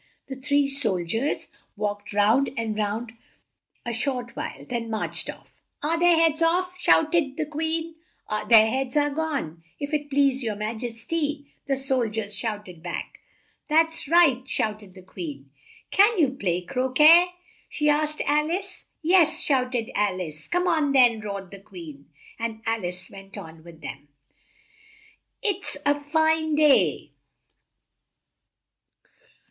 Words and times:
The 0.29 0.35
three 0.35 0.67
sol 0.67 0.97
diers 1.03 1.49
walked 1.77 2.11
round 2.11 2.49
and 2.57 2.75
looked 2.75 2.91
for 2.91 3.05
them 3.05 3.17
a 3.85 3.93
short 3.93 4.35
while, 4.35 4.65
then 4.67 4.89
marched 4.89 5.29
off. 5.29 5.61
"Are 5.83 5.99
their 5.99 6.15
heads 6.17 6.41
off?" 6.41 6.75
shout 6.79 7.13
ed 7.13 7.37
the 7.37 7.45
Queen. 7.45 7.93
"Their 8.49 8.65
heads 8.65 8.97
are 8.97 9.11
gone, 9.11 9.61
if 9.79 9.93
it 9.93 10.09
please 10.09 10.41
your 10.41 10.55
ma 10.55 10.71
jes 10.73 11.05
ty," 11.05 11.43
the 11.67 11.75
sol 11.75 12.09
diers 12.09 12.35
shouted 12.35 12.81
back. 12.81 13.19
"That's 13.67 14.07
right!" 14.07 14.41
shouted 14.47 14.95
the 14.95 15.03
Queen. 15.03 15.51
"Can 15.91 16.17
you 16.17 16.29
play 16.31 16.61
cro 16.61 16.91
quet?" 16.91 17.27
she 17.69 17.87
asked 17.87 18.21
Al 18.25 18.49
ice. 18.51 18.85
"Yes," 19.03 19.39
shouted 19.39 19.91
Al 19.93 20.19
ice. 20.19 20.47
"Come 20.47 20.65
on 20.67 20.93
then!" 20.93 21.19
roared 21.19 21.51
the 21.51 21.59
Queen, 21.59 22.09
and 22.39 22.63
Al 22.65 22.83
ice 22.83 23.11
went 23.11 23.37
on 23.37 23.63
with 23.63 23.81
them. 23.81 24.07
"It's 25.43 25.75
it's 25.75 25.77
a 25.85 25.93
fine 25.93 26.55
day!" 26.55 27.11